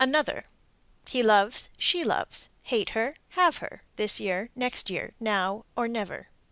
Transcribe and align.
Another: 0.03 0.45
He 1.07 1.21
loves, 1.21 1.69
She 1.77 2.03
loves, 2.03 2.49
Hate 2.63 2.89
her, 2.89 3.13
Have 3.37 3.57
her, 3.57 3.83
This 3.97 4.19
year, 4.19 4.49
Next 4.55 4.89
year, 4.89 5.13
Now 5.19 5.63
or 5.77 5.87
never. 5.87 6.29